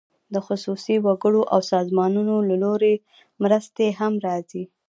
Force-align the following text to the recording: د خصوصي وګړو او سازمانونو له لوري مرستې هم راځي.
د 0.33 0.35
خصوصي 0.45 0.95
وګړو 1.05 1.41
او 1.53 1.59
سازمانونو 1.71 2.35
له 2.49 2.55
لوري 2.63 2.95
مرستې 3.43 3.87
هم 3.99 4.13
راځي. 4.27 4.63